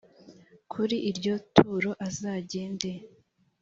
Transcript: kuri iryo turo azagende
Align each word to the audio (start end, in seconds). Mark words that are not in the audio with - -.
kuri 0.71 0.95
iryo 1.09 1.33
turo 1.55 1.91
azagende 2.07 2.91